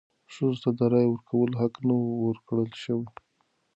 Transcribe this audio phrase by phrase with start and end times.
[0.33, 3.07] ښځو ته د رایې ورکولو حق نه و ورکړل شوی.